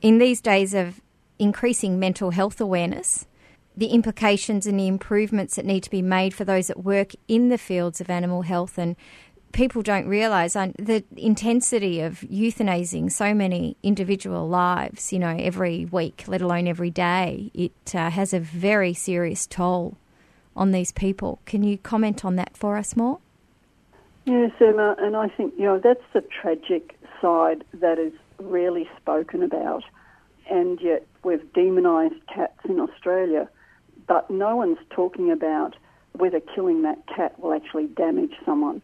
[0.02, 1.02] In these days of
[1.40, 3.26] increasing mental health awareness,
[3.76, 7.50] the implications and the improvements that need to be made for those that work in
[7.50, 8.96] the fields of animal health and
[9.52, 15.86] people don't realise uh, the intensity of euthanizing so many individual lives, you know, every
[15.86, 17.52] week, let alone every day.
[17.54, 19.98] It uh, has a very serious toll
[20.56, 21.40] on these people.
[21.46, 23.20] Can you comment on that for us more?
[24.28, 29.42] Yes, Emma, and I think, you know, that's the tragic side that is rarely spoken
[29.42, 29.86] about.
[30.52, 33.48] And yet we've demonised cats in Australia,
[34.06, 35.78] but no one's talking about
[36.12, 38.82] whether killing that cat will actually damage someone.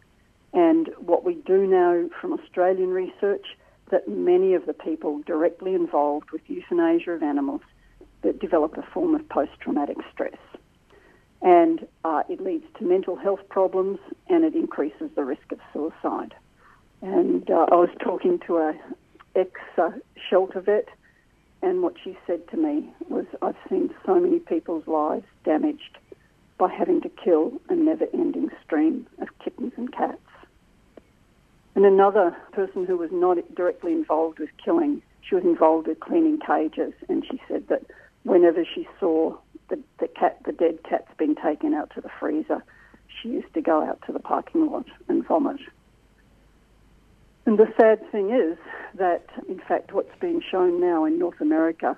[0.54, 3.44] And what we do know from Australian research
[3.90, 7.60] that many of the people directly involved with euthanasia of animals
[8.22, 10.38] that develop a form of post-traumatic stress
[11.44, 16.34] and uh, it leads to mental health problems and it increases the risk of suicide.
[17.02, 18.74] And uh, I was talking to a
[19.36, 19.90] ex uh,
[20.30, 20.88] shelter vet,
[21.60, 25.98] and what she said to me was, "I've seen so many people's lives damaged
[26.56, 30.18] by having to kill a never-ending stream of kittens and cats."
[31.74, 36.38] And another person who was not directly involved with killing, she was involved with cleaning
[36.38, 37.82] cages, and she said that
[38.22, 39.36] whenever she saw
[39.68, 42.62] the, the cat, the dead cat's been taken out to the freezer,
[43.22, 45.60] she used to go out to the parking lot and vomit.
[47.46, 48.58] And the sad thing is
[48.94, 51.96] that, in fact, what's been shown now in North America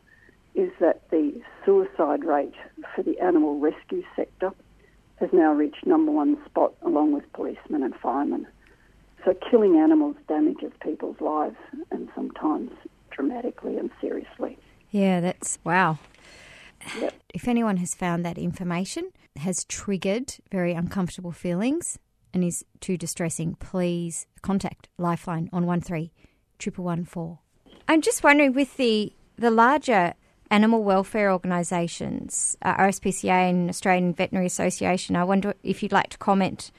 [0.55, 2.55] is that the suicide rate
[2.95, 4.53] for the animal rescue sector
[5.17, 8.47] has now reached number one spot along with policemen and firemen.
[9.25, 11.57] So killing animals damages people's lives
[11.91, 12.71] and sometimes
[13.11, 14.59] dramatically and seriously.
[14.91, 15.99] Yeah, that's wow.
[17.01, 17.15] Yep.
[17.35, 21.99] If anyone has found that information has triggered very uncomfortable feelings
[22.33, 26.13] and is too distressing, please contact Lifeline on one three
[26.59, 27.41] triple one four.
[27.89, 30.15] I'm just wondering with the the larger
[30.51, 35.17] animal welfare organisations, uh, RSPCA and Australian Veterinary Association.
[35.17, 36.71] I wonder if you'd like to comment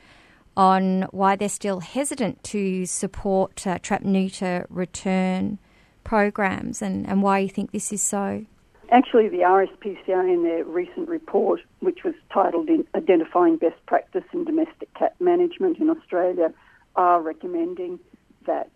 [0.56, 5.60] on why they're still hesitant to support uh, trap neuter return
[6.04, 8.46] programs and, and why you think this is so.
[8.90, 14.46] Actually, the RSPCA in their recent report, which was titled in Identifying Best Practice in
[14.46, 16.54] Domestic Cat Management in Australia,
[16.96, 18.00] are recommending
[18.46, 18.72] that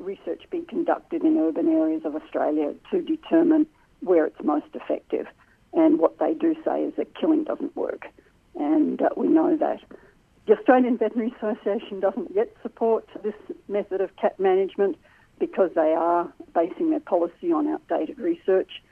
[0.00, 3.66] research be conducted in urban areas of Australia to determine
[4.00, 5.26] where it's most effective.
[5.72, 8.06] And what they do say is that killing doesn't work.
[8.56, 9.80] And uh, we know that.
[10.46, 13.34] The Australian Veterinary Association doesn't yet support this
[13.68, 14.96] method of cat management
[15.38, 18.82] because they are basing their policy on outdated research.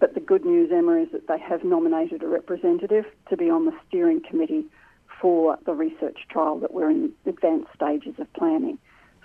[0.00, 3.66] But the good news, Emma, is that they have nominated a representative to be on
[3.66, 4.64] the steering committee
[5.20, 8.78] for the research trial that we're in advanced stages of planning.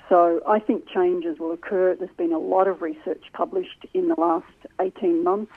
[0.09, 1.95] So I think changes will occur.
[1.95, 4.45] There's been a lot of research published in the last
[4.79, 5.53] 18 months,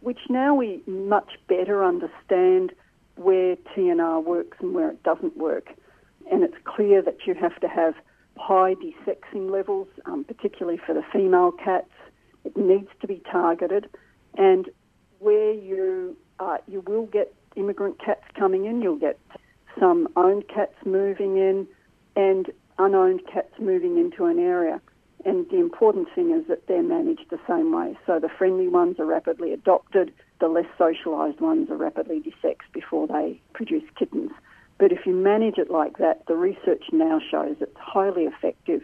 [0.00, 2.72] which now we much better understand
[3.16, 5.68] where TNR works and where it doesn't work.
[6.32, 7.94] And it's clear that you have to have
[8.36, 11.90] high desexing levels, um, particularly for the female cats.
[12.44, 13.88] It needs to be targeted.
[14.36, 14.68] And
[15.18, 19.18] where you, uh, you will get immigrant cats coming in, you'll get
[19.78, 21.66] some owned cats moving in,
[22.14, 24.80] and unowned cats moving into an area.
[25.24, 27.98] And the important thing is that they're managed the same way.
[28.06, 33.06] So the friendly ones are rapidly adopted, the less socialised ones are rapidly desexed before
[33.06, 34.30] they produce kittens.
[34.78, 38.82] But if you manage it like that, the research now shows it's highly effective,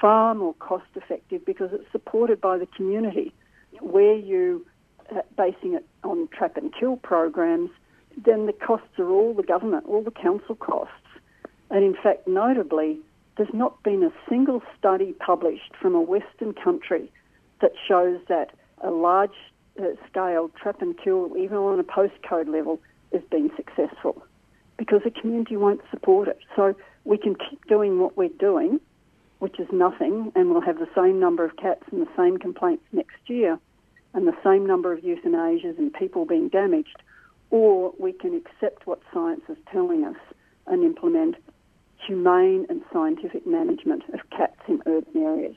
[0.00, 3.32] far more cost effective because it's supported by the community.
[3.80, 4.66] Where you
[5.14, 7.70] uh, basing it on trap and kill programs,
[8.24, 10.92] then the costs are all the government, all the council costs.
[11.70, 12.98] And in fact, notably,
[13.36, 17.10] there's not been a single study published from a Western country
[17.60, 18.50] that shows that
[18.82, 19.36] a large
[19.80, 22.80] uh, scale trap and kill, even on a postcode level,
[23.12, 24.22] has been successful
[24.76, 26.38] because the community won't support it.
[26.54, 28.80] So we can keep doing what we're doing,
[29.38, 32.84] which is nothing, and we'll have the same number of cats and the same complaints
[32.92, 33.58] next year
[34.14, 37.02] and the same number of euthanasias and people being damaged,
[37.50, 40.16] or we can accept what science is telling us
[40.66, 41.36] and implement
[42.06, 45.56] humane and scientific management of cats in urban areas.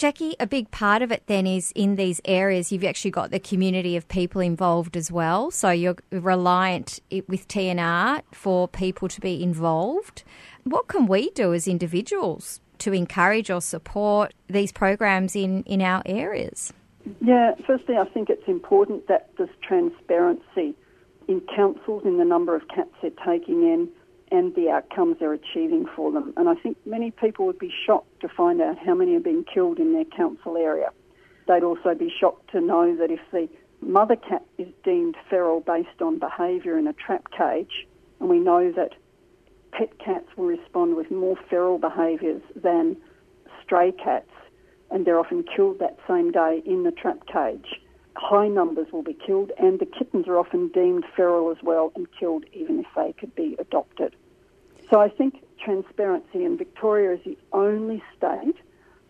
[0.00, 3.38] Jacquie, a big part of it then is in these areas, you've actually got the
[3.38, 5.50] community of people involved as well.
[5.50, 10.22] So you're reliant with TNR for people to be involved.
[10.64, 16.02] What can we do as individuals to encourage or support these programs in, in our
[16.06, 16.72] areas?
[17.20, 20.74] Yeah, firstly, I think it's important that there's transparency
[21.28, 23.88] in councils in the number of cats they're taking in
[24.32, 26.32] and the outcomes they're achieving for them.
[26.36, 29.44] And I think many people would be shocked to find out how many are being
[29.44, 30.90] killed in their council area.
[31.48, 33.48] They'd also be shocked to know that if the
[33.80, 37.86] mother cat is deemed feral based on behaviour in a trap cage,
[38.20, 38.92] and we know that
[39.72, 42.96] pet cats will respond with more feral behaviours than
[43.62, 44.30] stray cats,
[44.90, 47.80] and they're often killed that same day in the trap cage.
[48.16, 52.06] High numbers will be killed, and the kittens are often deemed feral as well and
[52.18, 54.14] killed even if they could be adopted.
[54.90, 58.56] So I think transparency, and Victoria is the only state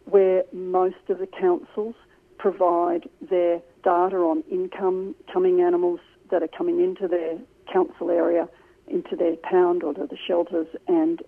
[0.05, 1.95] where most of the councils
[2.39, 6.01] provide their data on income coming animals
[6.31, 7.39] that are coming into their
[7.73, 8.49] council area,
[8.91, 11.23] into their pound or to the shelters, and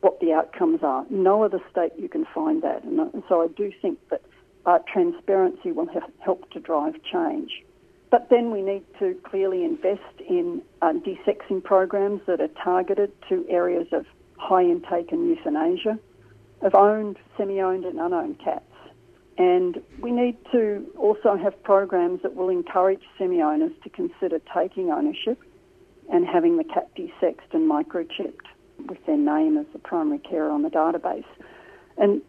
[0.00, 1.04] what the outcomes are.
[1.10, 2.84] No other state you can find that.
[2.84, 4.22] And, uh, so I do think that
[4.64, 5.88] uh, transparency will
[6.20, 7.64] help to drive change.
[8.10, 13.44] But then we need to clearly invest in uh, desexing programs that are targeted to
[13.48, 14.06] areas of
[14.36, 15.98] high intake and euthanasia,
[16.62, 18.64] of owned, semi-owned and unowned cats.
[19.38, 25.42] And we need to also have programs that will encourage semi-owners to consider taking ownership
[26.12, 28.46] and having the cat desexed and microchipped
[28.88, 31.24] with their name as the primary carer on the database.
[31.98, 32.22] And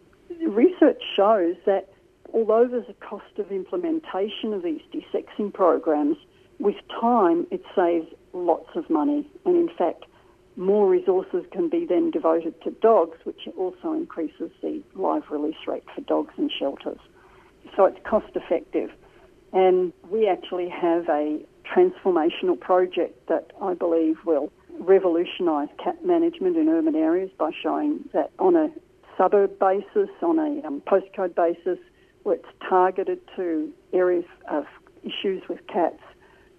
[0.46, 1.88] research shows that
[2.32, 6.16] although there's a cost of implementation of these desexing programs,
[6.58, 9.28] with time it saves lots of money.
[9.44, 10.04] And in fact,
[10.56, 15.84] more resources can be then devoted to dogs, which also increases the live release rate
[15.94, 16.98] for dogs in shelters.
[17.76, 18.90] So it's cost effective.
[19.52, 21.40] And we actually have a
[21.74, 28.30] transformational project that I believe will revolutionise cat management in urban areas by showing that
[28.38, 28.70] on a
[29.16, 31.78] suburb basis, on a um, postcode basis,
[32.22, 34.64] where it's targeted to areas of
[35.02, 36.02] issues with cats,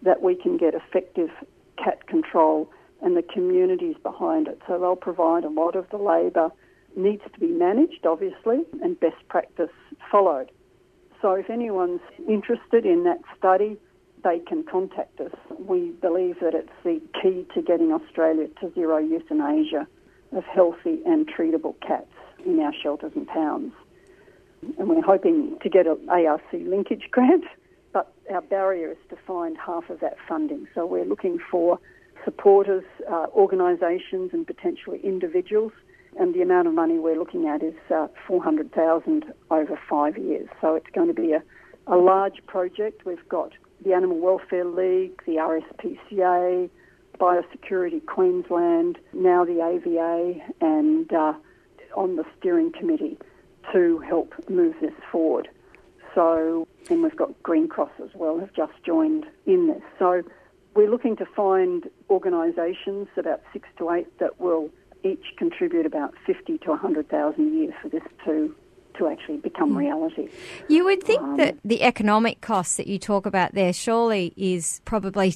[0.01, 1.29] that we can get effective
[1.77, 2.69] cat control
[3.01, 4.61] and the communities behind it.
[4.67, 6.49] So they'll provide a lot of the labour,
[6.95, 9.69] needs to be managed, obviously, and best practice
[10.11, 10.51] followed.
[11.21, 13.77] So if anyone's interested in that study,
[14.23, 15.31] they can contact us.
[15.57, 19.87] We believe that it's the key to getting Australia to zero euthanasia
[20.31, 22.11] of healthy and treatable cats
[22.45, 23.73] in our shelters and pounds.
[24.77, 27.45] And we're hoping to get an ARC linkage grant,
[27.93, 30.67] but our barrier is to find half of that funding.
[30.75, 31.79] So we're looking for
[32.25, 35.71] supporters, uh, organisations, and potentially individuals
[36.17, 40.49] and the amount of money we're looking at is uh, 400,000 over five years.
[40.61, 41.43] So it's going to be a,
[41.87, 43.05] a large project.
[43.05, 43.53] We've got
[43.83, 46.69] the Animal Welfare League, the RSPCA,
[47.19, 51.33] Biosecurity Queensland, now the AVA, and uh,
[51.95, 53.17] on the steering committee
[53.73, 55.49] to help move this forward.
[56.15, 59.81] So, and we've got Green Cross as well, have just joined in this.
[59.97, 60.23] So,
[60.75, 64.69] we're looking to find organisations, about six to eight, that will
[65.03, 68.55] each contribute about fifty to hundred thousand a year for this to
[68.97, 70.29] to actually become reality.
[70.67, 74.81] You would think Um, that the economic costs that you talk about there surely is
[74.85, 75.35] probably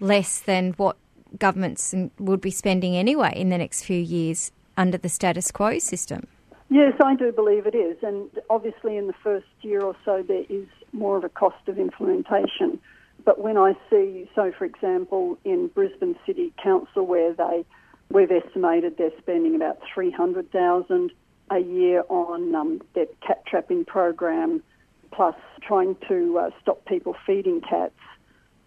[0.00, 0.96] less than what
[1.38, 6.26] governments would be spending anyway in the next few years under the status quo system.
[6.70, 7.96] Yes, I do believe it is.
[8.02, 11.78] And obviously, in the first year or so, there is more of a cost of
[11.78, 12.78] implementation.
[13.24, 17.64] But when I see, so for example, in Brisbane City Council, where they
[18.10, 21.10] we've estimated they're spending about three hundred thousand
[21.50, 24.62] a year on um, their cat trapping program,
[25.12, 27.98] plus trying to uh, stop people feeding cats,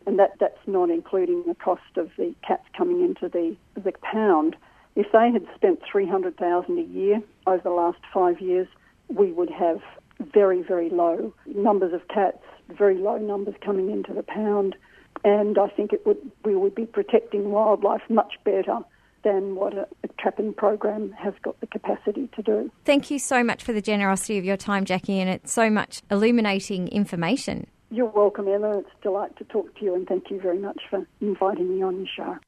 [0.06, 4.56] and that that's not including the cost of the cats coming into the the pound.
[4.96, 8.68] If they had spent three hundred thousand a year over the last five years,
[9.08, 9.82] we would have
[10.20, 14.76] very very low numbers of cats, very low numbers coming into the pound,
[15.24, 18.80] and I think it would we would be protecting wildlife much better
[19.24, 22.72] than what a, a trapping program has got the capacity to do.
[22.86, 26.02] Thank you so much for the generosity of your time, Jacquie, and it's so much
[26.10, 27.68] illuminating information.
[27.90, 28.80] You're welcome, Emma.
[28.80, 31.84] It's a delight to talk to you, and thank you very much for inviting me
[31.84, 32.40] on your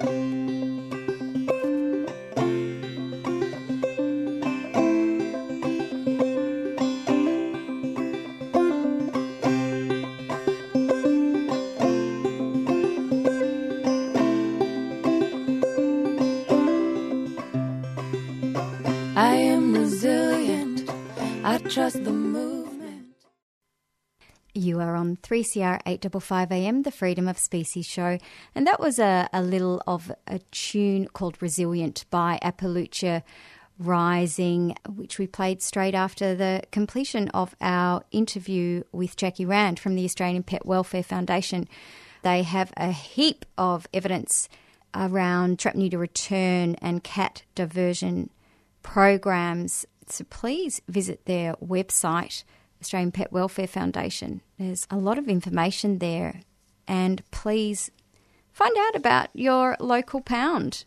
[0.00, 1.03] show.
[21.74, 23.16] I trust the movement.
[24.54, 28.18] You are on 3CR 855 AM, the Freedom of Species show.
[28.54, 33.24] And that was a, a little of a tune called Resilient by Appalachia
[33.76, 39.96] Rising, which we played straight after the completion of our interview with Jacquie Rand from
[39.96, 41.66] the Australian Pet Welfare Foundation.
[42.22, 44.48] They have a heap of evidence
[44.94, 48.30] around trap neuter return and cat diversion
[48.84, 49.84] programs.
[50.10, 52.44] So please visit their website,
[52.80, 54.40] Australian Pet Welfare Foundation.
[54.58, 56.40] There's a lot of information there.
[56.86, 57.90] And please
[58.52, 60.84] find out about your local pound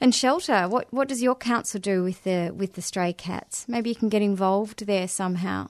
[0.00, 0.68] and shelter.
[0.68, 3.66] What what does your council do with the with the stray cats?
[3.68, 5.68] Maybe you can get involved there somehow.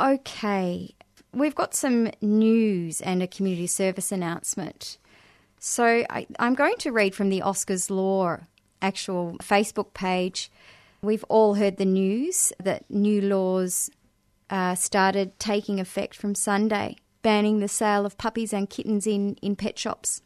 [0.00, 0.94] Okay,
[1.32, 4.98] we've got some news and a community service announcement.
[5.60, 8.38] So I, I'm going to read from the Oscars Law
[8.82, 10.50] actual Facebook page.
[11.02, 13.90] We've all heard the news that new laws
[14.50, 19.56] uh, started taking effect from Sunday, banning the sale of puppies and kittens in, in
[19.56, 20.20] pet shops.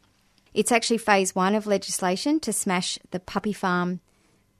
[0.53, 4.01] It's actually phase one of legislation to smash the puppy farm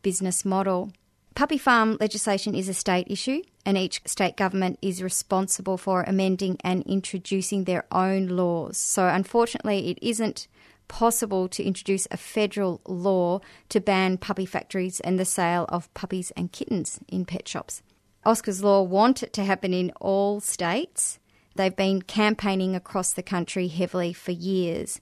[0.01, 0.91] business model.
[1.35, 6.57] Puppy farm legislation is a state issue, and each state government is responsible for amending
[6.63, 8.77] and introducing their own laws.
[8.77, 10.47] So, unfortunately, it isn't
[10.87, 16.31] possible to introduce a federal law to ban puppy factories and the sale of puppies
[16.37, 17.81] and kittens in pet shops.
[18.25, 21.19] Oscar's Law want it to happen in all states.
[21.55, 24.99] They've been campaigning across the country heavily for years.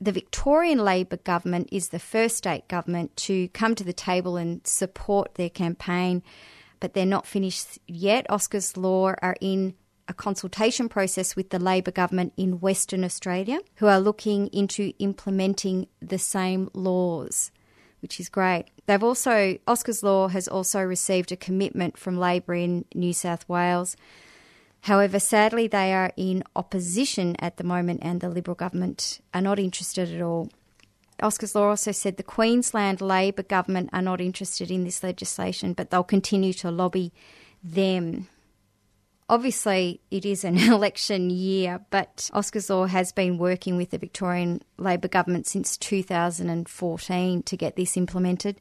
[0.00, 4.66] The Victorian Labor government is the first state government to come to the table and
[4.66, 6.22] support their campaign,
[6.80, 8.26] but they're not finished yet.
[8.28, 9.74] Oscar's Law are in
[10.08, 15.86] a consultation process with the Labor government in Western Australia who are looking into implementing
[16.00, 17.50] the same laws,
[18.00, 18.66] which is great.
[18.86, 23.96] They've also, Oscar's Law has also received a commitment from Labor in New South Wales.
[24.82, 29.60] However, sadly, they are in opposition at the moment, and the Liberal government are not
[29.60, 30.48] interested at all.
[31.22, 35.90] Oscar's Law also said the Queensland Labor government are not interested in this legislation, but
[35.90, 37.12] they'll continue to lobby
[37.62, 38.28] them.
[39.32, 44.60] Obviously, it is an election year, but Oscar's Law has been working with the Victorian
[44.76, 48.60] Labor government since 2014 to get this implemented.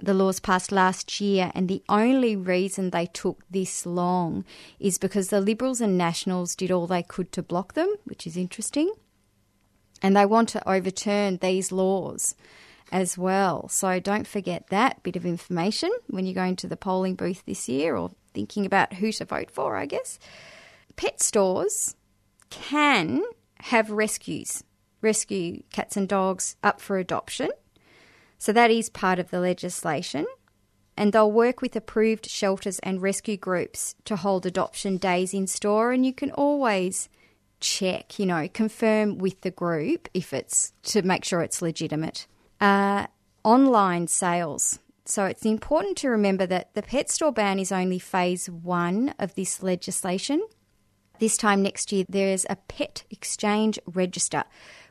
[0.00, 4.44] The laws passed last year, and the only reason they took this long
[4.78, 8.36] is because the Liberals and Nationals did all they could to block them, which is
[8.36, 8.92] interesting.
[10.02, 12.36] And they want to overturn these laws
[12.92, 13.68] as well.
[13.68, 17.68] So don't forget that bit of information when you're going to the polling booth this
[17.68, 20.18] year or thinking about who to vote for, I guess.
[20.96, 21.96] Pet stores
[22.50, 23.22] can
[23.60, 24.62] have rescues,
[25.00, 27.48] rescue cats and dogs up for adoption.
[28.36, 30.26] So that is part of the legislation.
[30.98, 35.92] And they'll work with approved shelters and rescue groups to hold adoption days in store.
[35.92, 37.08] And you can always
[37.60, 42.26] check, you know, confirm with the group if it's to make sure it's legitimate.
[42.60, 43.06] Uh,
[43.44, 44.78] online sales.
[45.08, 49.34] So it's important to remember that the pet store ban is only phase one of
[49.34, 50.44] this legislation.
[51.20, 54.44] This time next year, there's a pet exchange register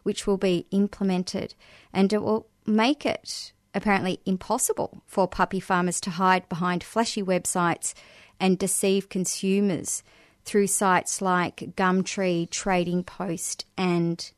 [0.04, 1.54] which will be implemented
[1.92, 7.94] and it will make it apparently impossible for puppy farmers to hide behind flashy websites
[8.40, 10.02] and deceive consumers
[10.46, 14.32] through sites like Gumtree, Trading Post, and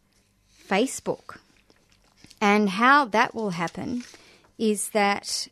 [0.67, 1.38] Facebook.
[2.41, 4.03] And how that will happen
[4.57, 5.47] is that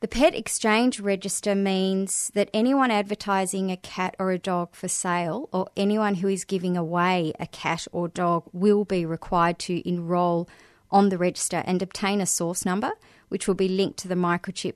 [0.00, 5.48] the pet exchange register means that anyone advertising a cat or a dog for sale,
[5.52, 10.48] or anyone who is giving away a cat or dog, will be required to enrol
[10.90, 12.92] on the register and obtain a source number,
[13.28, 14.74] which will be linked to the microchip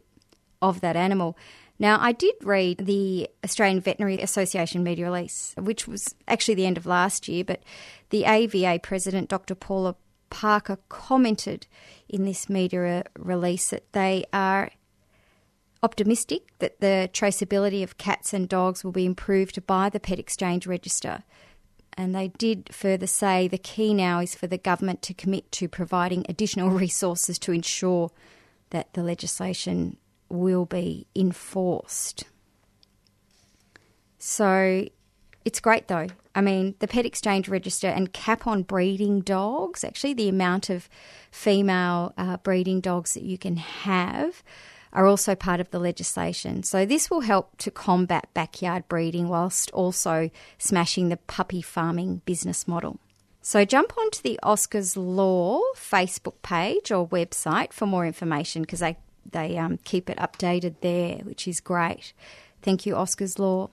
[0.60, 1.36] of that animal.
[1.78, 6.76] Now, I did read the Australian Veterinary Association media release, which was actually the end
[6.76, 7.62] of last year, but
[8.10, 9.54] the AVA president, Dr.
[9.54, 9.96] Paula
[10.30, 11.66] Parker, commented
[12.08, 14.70] in this media release that they are
[15.84, 20.66] optimistic that the traceability of cats and dogs will be improved by the Pet Exchange
[20.66, 21.22] Register.
[21.92, 25.68] And they did further say the key now is for the government to commit to
[25.68, 28.10] providing additional resources to ensure
[28.70, 29.98] that the legislation
[30.30, 32.24] will be enforced.
[34.18, 34.88] So
[35.44, 36.06] it's great though.
[36.34, 40.88] I mean, the Pet Exchange Register and cap on breeding dogs, actually, the amount of
[41.30, 44.42] female uh, breeding dogs that you can have
[44.94, 46.62] are also part of the legislation.
[46.62, 52.68] So this will help to combat backyard breeding whilst also smashing the puppy farming business
[52.68, 53.00] model.
[53.42, 58.96] So jump onto the Oscars Law Facebook page or website for more information because they
[59.30, 62.12] they um, keep it updated there, which is great.
[62.62, 63.70] Thank you, Oscars Law.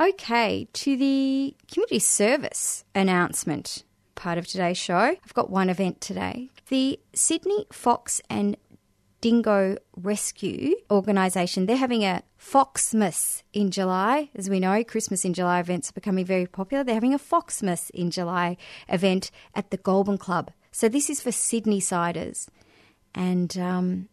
[0.00, 3.82] Okay, to the community service announcement
[4.14, 4.94] part of today's show.
[4.94, 6.50] I've got one event today.
[6.68, 8.56] The Sydney Fox and
[9.20, 11.66] Dingo Rescue organisation.
[11.66, 14.30] They're having a Foxmas in July.
[14.34, 16.84] As we know, Christmas in July events are becoming very popular.
[16.84, 18.56] They're having a Foxmas in July
[18.88, 20.52] event at the Goulburn Club.
[20.70, 22.48] So this is for Sydney siders.
[23.14, 24.08] And um,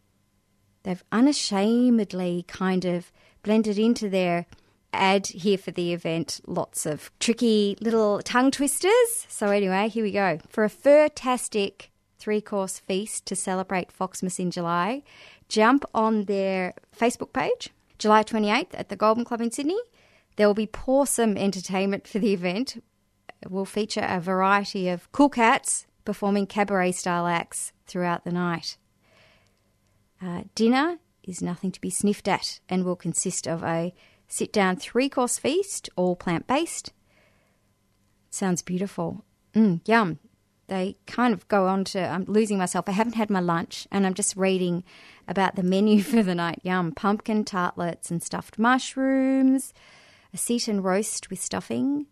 [0.82, 4.46] they've unashamedly kind of blended into their
[4.92, 9.26] ad here for the event lots of tricky little tongue twisters.
[9.28, 10.38] So, anyway, here we go.
[10.48, 15.02] For a fur-tastic three course feast to celebrate Foxmas in July,
[15.48, 19.78] jump on their Facebook page, July 28th at the Goulburn Club in Sydney.
[20.36, 22.82] There will be pawsome entertainment for the event.
[23.42, 28.76] It will feature a variety of cool cats performing cabaret style acts throughout the night.
[30.22, 33.94] Uh, dinner is nothing to be sniffed at and will consist of a
[34.28, 36.92] sit down three course feast, all plant based.
[38.30, 39.24] Sounds beautiful.
[39.54, 40.18] Mm, yum
[40.68, 42.88] they kind of go on to I'm losing myself.
[42.88, 44.84] I haven't had my lunch and I'm just reading
[45.28, 46.60] about the menu for the night.
[46.62, 49.72] Yum, pumpkin tartlets and stuffed mushrooms,
[50.32, 52.06] a seitan roast with stuffing,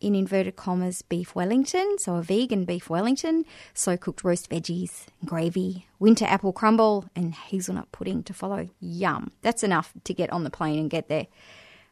[0.00, 3.44] in inverted commas, beef Wellington, so a vegan beef Wellington,
[3.74, 8.68] slow cooked roast veggies, and gravy, winter apple crumble, and hazelnut pudding to follow.
[8.80, 9.32] Yum.
[9.42, 11.26] That's enough to get on the plane and get there.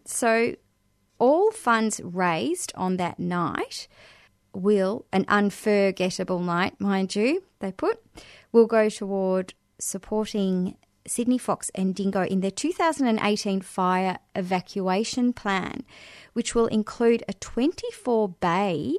[0.05, 0.57] So,
[1.19, 3.89] all funds raised on that night
[4.55, 8.01] will, an unforgettable night, mind you, they put,
[8.53, 10.77] will go toward supporting
[11.07, 15.85] Sydney Fox and Dingo in their 2018 fire evacuation plan,
[16.33, 18.97] which will include a 24 bay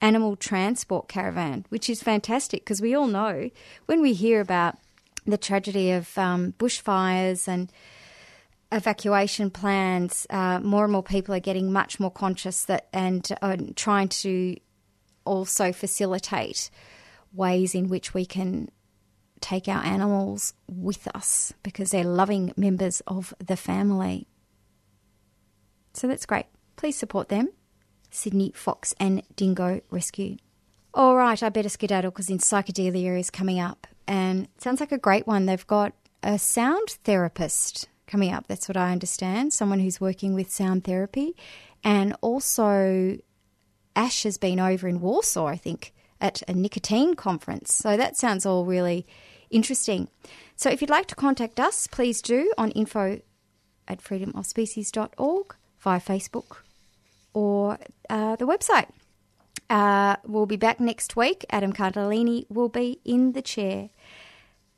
[0.00, 3.50] animal transport caravan, which is fantastic because we all know
[3.86, 4.76] when we hear about
[5.26, 7.70] the tragedy of um, bushfires and
[8.72, 13.56] evacuation plans, uh, more and more people are getting much more conscious that and uh,
[13.76, 14.56] trying to
[15.24, 16.70] also facilitate
[17.32, 18.70] ways in which we can
[19.40, 24.26] take our animals with us because they're loving members of the family.
[25.94, 26.46] So that's great.
[26.76, 27.50] Please support them.
[28.10, 30.36] Sydney Fox and Dingo Rescue.
[30.94, 34.98] All right, I better skedaddle because in psychedelia is coming up and sounds like a
[34.98, 35.46] great one.
[35.46, 38.46] They've got a sound therapist coming up.
[38.46, 39.52] That's what I understand.
[39.54, 41.34] Someone who's working with sound therapy
[41.82, 43.16] and also
[43.94, 47.74] Ash has been over in Warsaw, I think, at a nicotine conference.
[47.74, 49.06] So that sounds all really
[49.50, 50.08] interesting.
[50.56, 53.20] So if you'd like to contact us, please do on info
[53.88, 56.58] at freedomofspecies.org via Facebook
[57.34, 57.78] or
[58.08, 58.88] uh, the website.
[59.68, 61.44] Uh, we'll be back next week.
[61.50, 63.90] Adam Cardellini will be in the chair.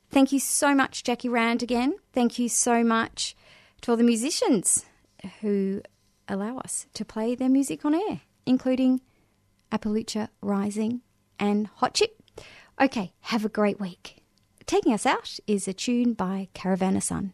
[0.09, 1.95] Thank you so much, Jacquie Rand, again.
[2.13, 3.35] Thank you so much
[3.81, 4.85] to all the musicians
[5.41, 5.81] who
[6.27, 9.01] allow us to play their music on air, including
[9.71, 11.01] Appalachia Rising
[11.39, 12.21] and Hot Chip.
[12.79, 14.23] Okay, have a great week.
[14.65, 17.33] Taking us out is a tune by Caravana Sun.